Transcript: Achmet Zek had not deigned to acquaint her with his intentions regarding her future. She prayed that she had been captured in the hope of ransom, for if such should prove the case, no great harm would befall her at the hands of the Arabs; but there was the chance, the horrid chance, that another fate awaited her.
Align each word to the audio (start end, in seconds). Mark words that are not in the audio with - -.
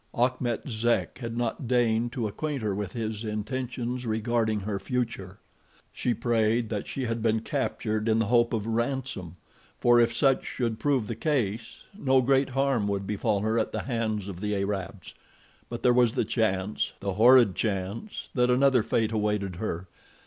Achmet 0.15 0.67
Zek 0.67 1.19
had 1.19 1.37
not 1.37 1.67
deigned 1.67 2.11
to 2.13 2.27
acquaint 2.27 2.63
her 2.63 2.73
with 2.73 2.93
his 2.93 3.23
intentions 3.23 4.03
regarding 4.03 4.61
her 4.61 4.79
future. 4.79 5.37
She 5.93 6.15
prayed 6.15 6.69
that 6.69 6.87
she 6.87 7.05
had 7.05 7.21
been 7.21 7.41
captured 7.41 8.09
in 8.09 8.17
the 8.17 8.25
hope 8.25 8.51
of 8.51 8.65
ransom, 8.65 9.35
for 9.77 9.99
if 9.99 10.17
such 10.17 10.43
should 10.43 10.79
prove 10.79 11.05
the 11.05 11.15
case, 11.15 11.83
no 11.95 12.19
great 12.19 12.49
harm 12.49 12.87
would 12.87 13.05
befall 13.05 13.41
her 13.41 13.59
at 13.59 13.73
the 13.73 13.83
hands 13.83 14.27
of 14.27 14.41
the 14.41 14.55
Arabs; 14.55 15.13
but 15.69 15.83
there 15.83 15.93
was 15.93 16.15
the 16.15 16.25
chance, 16.25 16.93
the 16.99 17.13
horrid 17.13 17.53
chance, 17.53 18.29
that 18.33 18.49
another 18.49 18.81
fate 18.81 19.11
awaited 19.11 19.57
her. 19.57 19.87